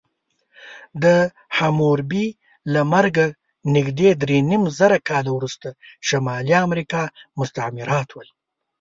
[1.03, 1.05] د
[1.57, 2.25] حموربي
[2.73, 3.25] له مرګه
[3.75, 5.67] نږدې درېنیمزره کاله وروسته
[6.07, 7.03] شمالي امریکا
[7.39, 8.27] مستعمرات ول.